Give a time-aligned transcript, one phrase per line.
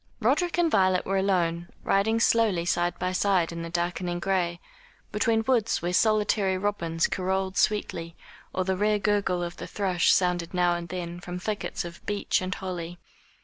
[0.19, 4.59] Roderick and Violet were alone, riding slowly side by side in the darkening gray,
[5.11, 8.15] between woods where solitary robins carolled sweetly,
[8.51, 12.41] or the rare gurgle of the thrush sounded now and then from thickets of beech
[12.41, 12.97] and holly.